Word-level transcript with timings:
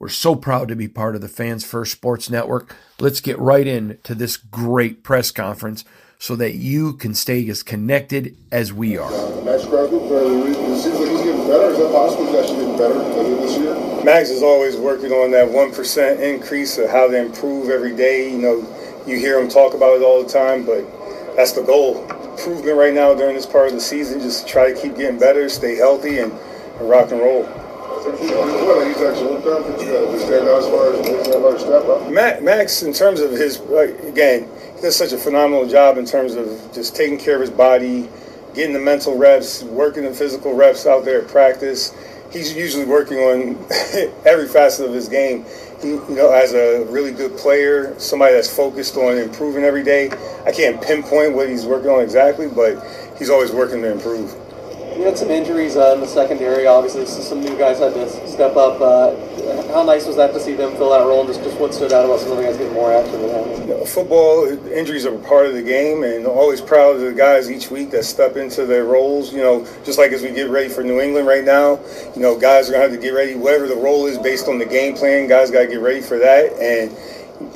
We're 0.00 0.08
so 0.08 0.36
proud 0.36 0.68
to 0.68 0.76
be 0.76 0.86
part 0.86 1.16
of 1.16 1.22
the 1.22 1.28
Fans 1.28 1.64
First 1.64 1.90
Sports 1.90 2.30
Network. 2.30 2.76
Let's 3.00 3.20
get 3.20 3.36
right 3.40 3.66
into 3.66 4.14
this 4.14 4.36
great 4.36 5.02
press 5.02 5.32
conference 5.32 5.84
so 6.20 6.36
that 6.36 6.54
you 6.54 6.92
can 6.92 7.14
stay 7.14 7.48
as 7.48 7.64
connected 7.64 8.36
as 8.52 8.72
we 8.72 8.96
are. 8.96 9.10
Maxx 9.42 9.66
Crosby, 9.66 9.96
it 9.96 10.80
seems 10.80 11.00
like 11.00 11.10
he's 11.10 11.22
getting 11.22 11.48
better. 11.48 11.70
Is 11.70 11.78
that 11.78 11.90
possible? 11.90 12.26
He's 12.26 12.36
actually 12.36 12.56
getting 12.58 12.78
better 12.78 12.94
this 13.40 13.58
year? 13.58 14.04
Maxx 14.04 14.30
is 14.30 14.44
always 14.44 14.76
working 14.76 15.10
on 15.10 15.32
that 15.32 15.48
1% 15.48 16.20
increase 16.20 16.78
of 16.78 16.88
how 16.90 17.08
to 17.08 17.20
improve 17.20 17.68
every 17.68 17.96
day. 17.96 18.30
You 18.30 18.38
know, 18.38 19.02
you 19.04 19.18
hear 19.18 19.40
him 19.40 19.48
talk 19.48 19.74
about 19.74 19.96
it 19.96 20.02
all 20.04 20.22
the 20.22 20.30
time, 20.30 20.64
but 20.64 20.86
that's 21.34 21.52
the 21.52 21.62
goal. 21.62 22.08
Improvement 22.38 22.78
right 22.78 22.94
now 22.94 23.14
during 23.14 23.34
this 23.34 23.46
part 23.46 23.66
of 23.66 23.72
the 23.72 23.80
season, 23.80 24.20
just 24.20 24.46
try 24.46 24.72
to 24.72 24.80
keep 24.80 24.96
getting 24.96 25.18
better, 25.18 25.48
stay 25.48 25.74
healthy, 25.74 26.20
and, 26.20 26.30
and 26.30 26.88
rock 26.88 27.10
and 27.10 27.20
roll. 27.20 27.48
Maxx, 32.42 32.82
in 32.82 32.92
terms 32.92 33.20
of 33.20 33.30
his, 33.30 33.60
again, 34.06 34.48
he 34.76 34.82
does 34.82 34.96
such 34.96 35.12
a 35.12 35.18
phenomenal 35.18 35.66
job 35.66 35.96
in 35.96 36.04
terms 36.04 36.34
of 36.34 36.46
just 36.74 36.94
taking 36.94 37.18
care 37.18 37.36
of 37.36 37.40
his 37.40 37.50
body, 37.50 38.08
getting 38.54 38.74
the 38.74 38.80
mental 38.80 39.16
reps, 39.16 39.62
working 39.62 40.04
the 40.04 40.12
physical 40.12 40.54
reps 40.54 40.86
out 40.86 41.04
there 41.04 41.22
at 41.22 41.28
practice. 41.28 41.94
He's 42.30 42.54
usually 42.54 42.84
working 42.84 43.18
on 43.18 43.56
every 44.26 44.48
facet 44.48 44.86
of 44.86 44.92
his 44.92 45.08
game. 45.08 45.46
He, 45.80 45.92
you 45.92 46.04
know, 46.10 46.30
as 46.30 46.52
a 46.52 46.84
really 46.90 47.12
good 47.12 47.36
player, 47.38 47.98
somebody 47.98 48.34
that's 48.34 48.54
focused 48.54 48.96
on 48.96 49.16
improving 49.16 49.64
every 49.64 49.82
day. 49.82 50.10
I 50.44 50.52
can't 50.52 50.82
pinpoint 50.82 51.34
what 51.34 51.48
he's 51.48 51.64
working 51.64 51.88
on 51.88 52.02
exactly, 52.02 52.48
but 52.48 52.84
he's 53.18 53.30
always 53.30 53.52
working 53.52 53.80
to 53.82 53.92
improve. 53.92 54.36
You 54.98 55.04
had 55.04 55.16
some 55.16 55.30
injuries 55.30 55.76
uh, 55.76 55.92
in 55.94 56.00
the 56.00 56.08
secondary. 56.08 56.66
Obviously, 56.66 57.06
some 57.06 57.40
new 57.40 57.56
guys 57.56 57.78
had 57.78 57.94
to 57.94 58.26
step 58.26 58.56
up. 58.56 58.80
Uh, 58.80 59.14
how 59.72 59.84
nice 59.84 60.06
was 60.06 60.16
that 60.16 60.32
to 60.32 60.40
see 60.40 60.54
them 60.54 60.72
fill 60.72 60.90
that 60.90 61.06
role? 61.06 61.20
And 61.20 61.28
just, 61.28 61.40
just 61.44 61.56
what 61.60 61.72
stood 61.72 61.92
out 61.92 62.04
about 62.04 62.18
some 62.18 62.32
of 62.32 62.38
the 62.38 62.42
guys 62.42 62.56
getting 62.56 62.72
more 62.72 62.92
action 62.92 63.22
than? 63.22 63.60
You 63.60 63.66
know, 63.74 63.84
football 63.84 64.48
injuries 64.72 65.06
are 65.06 65.16
part 65.18 65.46
of 65.46 65.54
the 65.54 65.62
game, 65.62 66.02
and 66.02 66.26
always 66.26 66.60
proud 66.60 66.96
of 66.96 67.02
the 67.02 67.12
guys 67.12 67.48
each 67.48 67.70
week 67.70 67.92
that 67.92 68.06
step 68.06 68.36
into 68.36 68.66
their 68.66 68.86
roles. 68.86 69.32
You 69.32 69.40
know, 69.40 69.64
just 69.84 69.98
like 69.98 70.10
as 70.10 70.22
we 70.22 70.32
get 70.32 70.50
ready 70.50 70.68
for 70.68 70.82
New 70.82 71.00
England 71.00 71.28
right 71.28 71.44
now, 71.44 71.78
you 72.16 72.20
know, 72.20 72.36
guys 72.36 72.68
are 72.68 72.72
gonna 72.72 72.82
have 72.82 72.92
to 72.92 72.98
get 72.98 73.10
ready. 73.10 73.36
Whatever 73.36 73.68
the 73.68 73.76
role 73.76 74.06
is 74.06 74.18
based 74.18 74.48
on 74.48 74.58
the 74.58 74.66
game 74.66 74.96
plan, 74.96 75.28
guys 75.28 75.52
got 75.52 75.60
to 75.60 75.68
get 75.68 75.80
ready 75.80 76.00
for 76.00 76.18
that. 76.18 76.54
And 76.54 76.90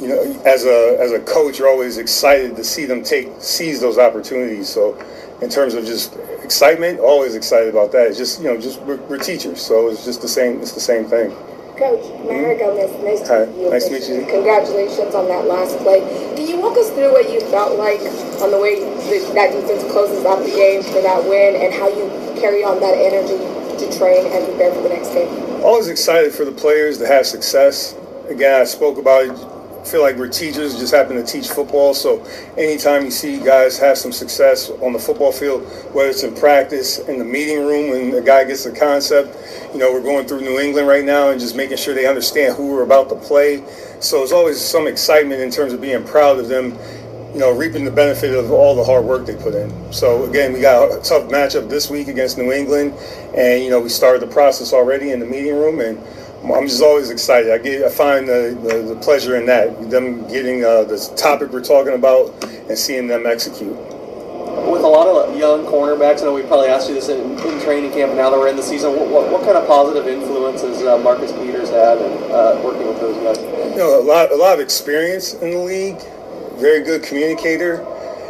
you 0.00 0.08
know, 0.08 0.22
as 0.46 0.64
a 0.64 0.96
as 0.98 1.12
a 1.12 1.20
coach, 1.20 1.58
you're 1.58 1.68
always 1.68 1.98
excited 1.98 2.56
to 2.56 2.64
see 2.64 2.86
them 2.86 3.02
take 3.04 3.28
seize 3.40 3.78
those 3.78 3.98
opportunities. 3.98 4.70
So 4.70 4.96
in 5.40 5.50
terms 5.50 5.74
of 5.74 5.84
just 5.84 6.16
excitement, 6.42 7.00
always 7.00 7.34
excited 7.34 7.68
about 7.68 7.92
that. 7.92 8.08
It's 8.08 8.18
just 8.18 8.40
you 8.40 8.48
know, 8.48 8.58
just 8.58 8.80
we're, 8.82 8.96
we're 9.08 9.18
teachers, 9.18 9.60
so 9.60 9.88
it's 9.88 10.04
just 10.04 10.22
the 10.22 10.28
same. 10.28 10.60
It's 10.60 10.72
the 10.72 10.80
same 10.80 11.04
thing. 11.04 11.30
Coach 11.76 12.08
Mara 12.24 12.56
Gomez, 12.56 12.88
nice 13.04 13.20
to 13.28 13.46
meet 13.46 13.60
you. 13.60 13.70
Nice 13.70 13.84
to 13.84 13.92
meet 13.92 14.08
you. 14.08 14.24
Congratulations 14.32 15.14
on 15.14 15.28
that 15.28 15.44
last 15.46 15.76
play. 15.78 16.00
Can 16.34 16.48
you 16.48 16.56
walk 16.56 16.78
us 16.78 16.88
through 16.90 17.12
what 17.12 17.30
you 17.30 17.40
felt 17.52 17.76
like 17.78 18.00
on 18.40 18.50
the 18.50 18.58
way 18.58 18.80
that 18.80 19.34
that 19.34 19.52
defense 19.52 19.84
closes 19.92 20.24
out 20.24 20.40
the 20.40 20.50
game 20.50 20.82
for 20.82 21.02
that 21.02 21.22
win, 21.28 21.56
and 21.56 21.74
how 21.74 21.88
you 21.88 22.08
carry 22.40 22.64
on 22.64 22.80
that 22.80 22.96
energy 22.96 23.36
to 23.76 23.98
train 23.98 24.24
and 24.32 24.46
prepare 24.46 24.72
for 24.72 24.82
the 24.82 24.88
next 24.88 25.10
game? 25.10 25.28
Always 25.62 25.88
excited 25.88 26.32
for 26.32 26.46
the 26.46 26.52
players 26.52 26.96
to 26.98 27.06
have 27.06 27.26
success. 27.26 27.94
Again, 28.28 28.60
I 28.60 28.64
spoke 28.64 28.96
about 28.96 29.24
it. 29.26 29.55
Feel 29.86 30.02
like 30.02 30.16
we're 30.16 30.26
teachers, 30.26 30.76
just 30.76 30.92
happen 30.92 31.14
to 31.14 31.22
teach 31.22 31.48
football. 31.48 31.94
So 31.94 32.24
anytime 32.58 33.04
you 33.04 33.12
see 33.12 33.38
guys 33.38 33.78
have 33.78 33.96
some 33.96 34.10
success 34.10 34.68
on 34.68 34.92
the 34.92 34.98
football 34.98 35.30
field, 35.30 35.62
whether 35.94 36.10
it's 36.10 36.24
in 36.24 36.34
practice, 36.34 36.98
in 36.98 37.20
the 37.20 37.24
meeting 37.24 37.64
room, 37.64 37.90
when 37.90 38.12
a 38.14 38.20
guy 38.20 38.42
gets 38.42 38.66
a 38.66 38.72
concept, 38.72 39.38
you 39.72 39.78
know, 39.78 39.92
we're 39.92 40.02
going 40.02 40.26
through 40.26 40.40
New 40.40 40.58
England 40.58 40.88
right 40.88 41.04
now 41.04 41.30
and 41.30 41.38
just 41.38 41.54
making 41.54 41.76
sure 41.76 41.94
they 41.94 42.06
understand 42.06 42.56
who 42.56 42.72
we're 42.72 42.82
about 42.82 43.08
to 43.10 43.14
play. 43.14 43.62
So 44.00 44.24
it's 44.24 44.32
always 44.32 44.60
some 44.60 44.88
excitement 44.88 45.40
in 45.40 45.52
terms 45.52 45.72
of 45.72 45.80
being 45.80 46.02
proud 46.02 46.40
of 46.40 46.48
them, 46.48 46.76
you 47.32 47.38
know, 47.38 47.52
reaping 47.52 47.84
the 47.84 47.92
benefit 47.92 48.34
of 48.34 48.50
all 48.50 48.74
the 48.74 48.82
hard 48.82 49.04
work 49.04 49.24
they 49.24 49.36
put 49.36 49.54
in. 49.54 49.92
So 49.92 50.24
again, 50.24 50.52
we 50.52 50.60
got 50.60 50.90
a 50.90 51.00
tough 51.00 51.30
matchup 51.30 51.70
this 51.70 51.88
week 51.90 52.08
against 52.08 52.38
New 52.38 52.50
England, 52.50 52.92
and 53.36 53.62
you 53.62 53.70
know, 53.70 53.80
we 53.80 53.88
started 53.88 54.20
the 54.20 54.32
process 54.32 54.72
already 54.72 55.12
in 55.12 55.20
the 55.20 55.26
meeting 55.26 55.54
room 55.54 55.78
and. 55.78 56.02
I'm 56.44 56.66
just 56.66 56.82
always 56.82 57.10
excited. 57.10 57.50
I 57.50 57.58
get, 57.58 57.84
I 57.84 57.88
find 57.88 58.28
the, 58.28 58.56
the, 58.62 58.94
the 58.94 59.00
pleasure 59.00 59.36
in 59.36 59.46
that, 59.46 59.90
them 59.90 60.26
getting 60.28 60.64
uh, 60.64 60.84
this 60.84 61.08
topic 61.10 61.50
we're 61.50 61.62
talking 61.62 61.94
about 61.94 62.44
and 62.68 62.78
seeing 62.78 63.06
them 63.06 63.26
execute. 63.26 63.76
With 64.66 64.82
a 64.82 64.88
lot 64.88 65.06
of 65.06 65.36
young 65.36 65.64
cornerbacks, 65.64 66.22
I 66.22 66.24
know 66.24 66.34
we 66.34 66.42
probably 66.42 66.68
asked 66.68 66.88
you 66.88 66.94
this 66.94 67.08
in, 67.08 67.38
in 67.38 67.60
training 67.62 67.92
camp, 67.92 68.14
now 68.14 68.30
that 68.30 68.38
we're 68.38 68.48
in 68.48 68.56
the 68.56 68.62
season, 68.62 68.92
what, 68.96 69.08
what, 69.08 69.30
what 69.30 69.42
kind 69.42 69.56
of 69.56 69.66
positive 69.66 70.06
influences 70.06 70.82
uh, 70.82 70.98
Marcus 70.98 71.32
Peters 71.32 71.70
had 71.70 71.98
and 71.98 72.32
uh, 72.32 72.60
working 72.64 72.86
with 72.86 73.00
those 73.00 73.16
guys? 73.22 73.38
You 73.70 73.76
know, 73.76 74.00
a 74.00 74.02
lot, 74.02 74.32
a 74.32 74.36
lot 74.36 74.54
of 74.54 74.60
experience 74.60 75.34
in 75.34 75.50
the 75.50 75.58
league, 75.58 75.98
very 76.58 76.82
good 76.82 77.02
communicator, 77.02 77.84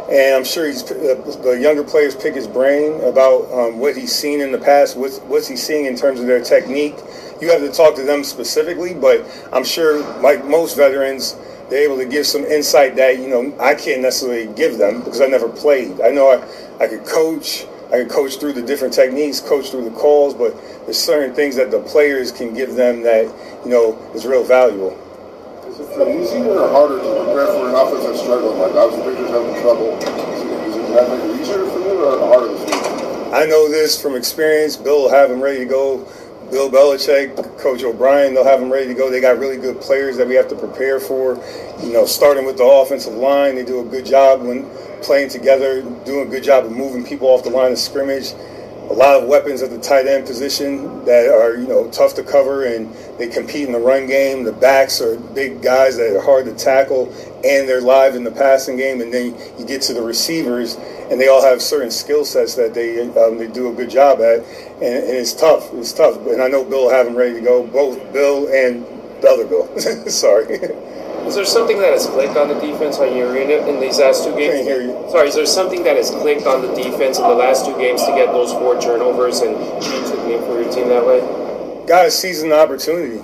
and 0.09 0.35
I'm 0.35 0.45
sure 0.45 0.67
he's 0.67 0.83
the 0.83 1.57
younger 1.61 1.83
players 1.83 2.15
pick 2.15 2.33
his 2.33 2.47
brain 2.47 3.01
about 3.01 3.51
um, 3.51 3.79
what 3.79 3.97
he's 3.97 4.13
seen 4.13 4.39
in 4.39 4.51
the 4.51 4.57
past, 4.57 4.95
what's, 4.95 5.19
what's 5.19 5.47
he 5.47 5.57
seeing 5.57 5.85
in 5.85 5.97
terms 5.97 6.19
of 6.21 6.27
their 6.27 6.41
technique. 6.41 6.95
You 7.41 7.51
have 7.51 7.59
to 7.59 7.71
talk 7.71 7.95
to 7.95 8.03
them 8.03 8.23
specifically, 8.23 8.93
but 8.93 9.25
I'm 9.51 9.65
sure, 9.65 9.99
like 10.21 10.45
most 10.45 10.77
veterans, 10.77 11.35
they're 11.69 11.83
able 11.83 11.97
to 11.97 12.05
give 12.05 12.25
some 12.25 12.45
insight 12.45 12.95
that 12.95 13.19
you 13.19 13.27
know 13.27 13.53
I 13.59 13.75
can't 13.75 14.01
necessarily 14.01 14.53
give 14.55 14.77
them 14.77 14.99
because 14.99 15.19
I 15.19 15.27
never 15.27 15.49
played. 15.49 15.99
I 16.01 16.09
know 16.09 16.29
I, 16.29 16.83
I 16.83 16.87
could 16.87 17.05
coach, 17.05 17.65
I 17.87 18.03
could 18.03 18.09
coach 18.09 18.37
through 18.37 18.53
the 18.53 18.61
different 18.61 18.93
techniques, 18.93 19.41
coach 19.41 19.69
through 19.71 19.83
the 19.83 19.95
calls, 19.95 20.33
but 20.33 20.55
there's 20.85 20.97
certain 20.97 21.35
things 21.35 21.57
that 21.57 21.69
the 21.69 21.81
players 21.81 22.31
can 22.31 22.53
give 22.53 22.75
them 22.75 23.03
that 23.03 23.25
you 23.65 23.71
know 23.71 23.97
is 24.15 24.25
real 24.25 24.45
valuable. 24.45 24.97
Is 25.77 25.97
it 25.97 26.07
easier 26.07 26.57
or 26.57 26.69
harder 26.69 26.97
to 26.97 27.23
prepare 27.23 27.47
for 27.53 27.69
an 27.69 27.75
offense 27.75 28.03
that's 28.03 28.21
struggling? 28.21 28.57
Like 28.57 28.73
obviously 28.73 29.13
pitchers 29.13 29.29
having 29.29 29.61
trouble. 29.61 29.93
Is 29.97 30.75
it, 30.75 30.87
that 30.93 31.07
it 31.11 31.39
easier 31.39 31.65
for 31.69 31.79
you 31.79 32.03
or 32.03 32.17
harder 32.27 32.57
for 32.57 32.65
you? 32.65 33.33
I 33.33 33.45
know 33.45 33.69
this 33.69 34.01
from 34.01 34.15
experience. 34.15 34.75
Bill 34.75 35.03
will 35.03 35.09
have 35.11 35.29
them 35.29 35.39
ready 35.39 35.59
to 35.59 35.65
go 35.65 36.07
Bill 36.49 36.69
Belichick, 36.69 37.59
Coach 37.59 37.83
O'Brien, 37.83 38.33
they'll 38.33 38.45
have 38.45 38.61
them 38.61 38.71
ready 38.71 38.87
to 38.87 38.93
go. 38.93 39.11
They 39.11 39.19
got 39.19 39.37
really 39.37 39.57
good 39.57 39.81
players 39.81 40.15
that 40.17 40.27
we 40.27 40.35
have 40.35 40.47
to 40.47 40.55
prepare 40.55 40.99
for. 40.99 41.35
You 41.83 41.91
know, 41.91 42.05
starting 42.05 42.45
with 42.45 42.57
the 42.57 42.63
offensive 42.63 43.13
line, 43.13 43.55
they 43.55 43.65
do 43.65 43.81
a 43.81 43.83
good 43.83 44.05
job 44.05 44.41
when 44.41 44.69
playing 45.01 45.29
together, 45.29 45.81
doing 46.05 46.27
a 46.27 46.31
good 46.31 46.43
job 46.43 46.65
of 46.65 46.71
moving 46.71 47.05
people 47.05 47.27
off 47.27 47.43
the 47.43 47.49
line 47.49 47.73
of 47.73 47.77
scrimmage. 47.77 48.31
A 48.89 48.93
lot 48.93 49.21
of 49.21 49.27
weapons 49.27 49.61
at 49.61 49.69
the 49.69 49.79
tight 49.79 50.07
end 50.07 50.25
position 50.25 51.03
that 51.05 51.29
are, 51.29 51.55
you 51.55 51.67
know, 51.67 51.89
tough 51.91 52.15
to 52.15 52.23
cover 52.23 52.65
and 52.65 52.93
they 53.17 53.27
compete 53.27 53.65
in 53.65 53.73
the 53.73 53.79
run 53.79 54.07
game. 54.07 54.43
The 54.43 54.53
backs 54.53 55.01
are 55.01 55.17
big 55.17 55.61
guys 55.61 55.97
that 55.97 56.15
are 56.15 56.21
hard 56.21 56.45
to 56.45 56.53
tackle 56.53 57.07
and 57.43 57.67
they're 57.67 57.81
live 57.81 58.15
in 58.15 58.23
the 58.23 58.31
passing 58.31 58.77
game. 58.77 59.01
And 59.01 59.13
then 59.13 59.35
you 59.59 59.65
get 59.65 59.81
to 59.83 59.93
the 59.93 60.01
receivers 60.01 60.77
and 61.09 61.19
they 61.19 61.27
all 61.27 61.41
have 61.41 61.61
certain 61.61 61.91
skill 61.91 62.25
sets 62.25 62.55
that 62.55 62.73
they 62.73 63.01
um, 63.01 63.37
they 63.37 63.47
do 63.47 63.69
a 63.69 63.73
good 63.73 63.89
job 63.89 64.19
at, 64.19 64.39
and, 64.39 64.83
and, 64.83 65.09
it's 65.09 65.33
tough. 65.33 65.73
It's 65.73 65.93
tough, 65.93 66.17
and 66.27 66.41
I 66.41 66.47
know 66.47 66.63
Bill 66.63 66.89
have 66.89 67.05
them 67.05 67.15
ready 67.15 67.35
to 67.35 67.41
go. 67.41 67.65
Both 67.65 68.11
Bill 68.11 68.47
and 68.47 68.85
the 69.21 69.29
other 69.29 69.45
Bill. 69.45 69.79
Sorry. 70.09 70.59
Is 71.27 71.35
there 71.35 71.45
something 71.45 71.77
that 71.79 71.91
has 71.91 72.07
clicked 72.07 72.37
on 72.37 72.47
the 72.47 72.55
defense 72.55 72.99
on 72.99 73.15
your 73.15 73.37
unit 73.37 73.67
in 73.67 73.81
these 73.81 73.99
last 73.99 74.23
two 74.23 74.33
games? 74.35 74.65
hear 74.65 74.81
you. 74.81 75.05
Sorry, 75.11 75.27
is 75.27 75.35
there 75.35 75.45
something 75.45 75.83
that 75.83 75.97
has 75.97 76.09
clicked 76.09 76.47
on 76.47 76.61
the 76.61 76.73
defense 76.73 77.17
in 77.17 77.23
the 77.23 77.35
last 77.35 77.65
two 77.65 77.77
games 77.77 78.01
to 78.05 78.11
get 78.11 78.27
those 78.27 78.53
four 78.53 78.79
turnovers 78.79 79.41
and 79.41 79.55
change 79.83 80.09
the 80.09 80.15
game 80.25 80.39
for 80.43 80.61
your 80.61 80.71
team 80.71 80.87
that 80.87 81.05
way? 81.05 81.19
Guys, 81.85 82.17
seizing 82.17 82.49
the 82.49 82.57
opportunity. 82.57 83.21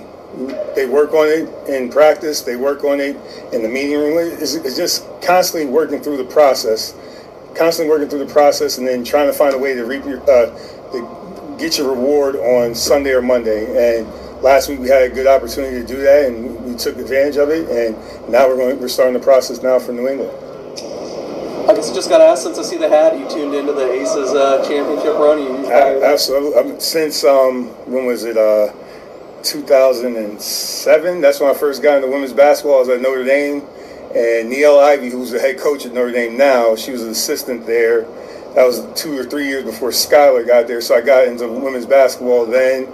They 0.74 0.86
work 0.86 1.14
on 1.14 1.28
it 1.28 1.48
in 1.68 1.90
practice. 1.90 2.42
They 2.42 2.56
work 2.56 2.84
on 2.84 3.00
it 3.00 3.16
in 3.52 3.62
the 3.62 3.68
meeting 3.68 3.96
room. 3.96 4.18
It's, 4.18 4.54
it's 4.54 4.76
just 4.76 5.06
constantly 5.22 5.70
working 5.70 6.00
through 6.00 6.18
the 6.18 6.24
process 6.24 6.94
constantly 7.54 7.88
working 7.88 8.08
through 8.08 8.24
the 8.24 8.32
process 8.32 8.78
and 8.78 8.86
then 8.86 9.04
trying 9.04 9.26
to 9.26 9.32
find 9.32 9.54
a 9.54 9.58
way 9.58 9.74
to 9.74 9.84
reap 9.84 10.04
your, 10.04 10.20
uh, 10.22 10.46
to 10.92 11.56
get 11.58 11.78
your 11.78 11.90
reward 11.90 12.36
on 12.36 12.74
Sunday 12.74 13.12
or 13.12 13.22
Monday. 13.22 13.98
And 13.98 14.08
last 14.42 14.68
week 14.68 14.80
we 14.80 14.88
had 14.88 15.02
a 15.02 15.08
good 15.08 15.26
opportunity 15.26 15.80
to 15.80 15.86
do 15.86 16.02
that, 16.02 16.26
and 16.26 16.63
we 16.74 16.78
took 16.78 16.96
advantage 16.98 17.36
of 17.36 17.50
it. 17.50 17.68
And 17.70 17.96
now 18.30 18.48
we're 18.48 18.56
going, 18.56 18.80
we're 18.80 18.88
starting 18.88 19.14
the 19.14 19.20
process 19.20 19.62
now 19.62 19.78
for 19.78 19.92
New 19.92 20.08
England. 20.08 20.30
I 21.70 21.74
guess 21.74 21.90
I 21.90 21.94
just 21.94 22.10
got 22.10 22.20
asked 22.20 22.42
since 22.42 22.58
I 22.58 22.62
see 22.62 22.76
the 22.76 22.88
hat. 22.88 23.18
You 23.18 23.28
tuned 23.28 23.54
into 23.54 23.72
the 23.72 23.90
Aces 23.90 24.34
uh, 24.34 24.62
championship 24.68 25.14
run. 25.14 25.38
You 25.38 25.72
absolutely. 25.72 26.74
I 26.74 26.78
since 26.78 27.24
um, 27.24 27.68
when 27.90 28.04
was 28.06 28.24
it? 28.24 28.36
Uh, 28.36 28.72
2007. 29.42 31.20
That's 31.20 31.40
when 31.40 31.50
I 31.50 31.54
first 31.54 31.82
got 31.82 31.96
into 31.96 32.08
women's 32.08 32.32
basketball. 32.32 32.76
I 32.76 32.80
was 32.80 32.88
at 32.88 33.00
Notre 33.02 33.24
Dame 33.24 33.60
and 34.14 34.50
Niele 34.50 34.82
Ivey, 34.82 35.10
who's 35.10 35.32
the 35.32 35.38
head 35.38 35.58
coach 35.58 35.84
at 35.84 35.92
Notre 35.92 36.12
Dame 36.12 36.36
now, 36.38 36.74
she 36.76 36.92
was 36.92 37.02
an 37.02 37.10
assistant 37.10 37.66
there. 37.66 38.02
That 38.54 38.64
was 38.64 38.86
two 38.94 39.18
or 39.18 39.24
three 39.24 39.48
years 39.48 39.64
before 39.64 39.90
Skylar 39.90 40.46
got 40.46 40.66
there. 40.66 40.80
So 40.80 40.94
I 40.94 41.00
got 41.00 41.26
into 41.26 41.48
women's 41.48 41.84
basketball 41.86 42.46
then. 42.46 42.88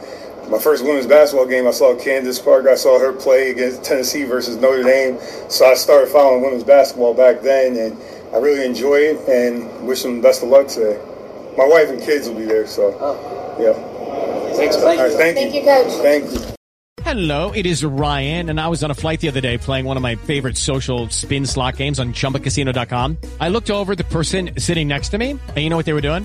My 0.51 0.59
first 0.59 0.85
women's 0.85 1.07
basketball 1.07 1.47
game, 1.47 1.69
I 1.69 1.71
saw 1.71 1.97
Candace 1.97 2.41
Parker. 2.41 2.71
I 2.71 2.75
saw 2.75 2.99
her 2.99 3.13
play 3.13 3.51
against 3.51 3.85
Tennessee 3.85 4.25
versus 4.25 4.57
Notre 4.57 4.83
Dame. 4.83 5.17
So 5.49 5.65
I 5.65 5.75
started 5.75 6.11
following 6.11 6.43
women's 6.43 6.65
basketball 6.65 7.15
back 7.15 7.41
then, 7.41 7.77
and 7.77 7.97
I 8.35 8.39
really 8.39 8.67
enjoy 8.67 8.97
it 8.97 9.29
and 9.29 9.87
wish 9.87 10.03
them 10.03 10.21
best 10.21 10.43
of 10.43 10.49
luck 10.49 10.67
today. 10.67 11.01
My 11.57 11.67
wife 11.67 11.89
and 11.89 12.03
kids 12.03 12.29
will 12.29 12.35
be 12.35 12.47
there, 12.47 12.67
so 12.67 12.97
oh. 13.01 13.57
yeah. 13.61 14.57
Thanks. 14.57 14.77
Thank, 14.77 15.01
right, 15.01 15.13
thank, 15.13 15.37
thank 15.37 15.55
you. 15.55 15.61
you, 15.61 15.67
Coach. 15.67 15.93
Thank 16.03 16.33
you. 16.33 16.55
Hello, 17.03 17.51
it 17.51 17.67
is 17.67 17.85
Ryan, 17.85 18.51
and 18.51 18.61
I 18.61 18.69
was 18.69 18.85
on 18.85 18.91
a 18.91 18.95
flight 18.95 19.21
the 19.21 19.29
other 19.29 19.41
day 19.41 19.57
playing 19.59 19.85
one 19.85 19.97
of 19.97 20.03
my 20.03 20.17
favorite 20.17 20.57
social 20.57 21.09
spin 21.09 21.47
slot 21.47 21.77
games 21.77 21.99
on 21.99 22.13
ChumbaCasino.com. 22.13 23.17
I 23.41 23.49
looked 23.49 23.71
over 23.71 23.97
the 23.97 24.05
person 24.05 24.51
sitting 24.59 24.87
next 24.87 25.09
to 25.09 25.19
me, 25.19 25.31
and 25.31 25.57
you 25.57 25.71
know 25.71 25.77
what 25.77 25.87
they 25.87 25.93
were 25.93 26.03
doing? 26.03 26.25